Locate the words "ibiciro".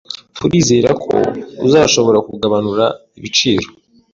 3.17-3.67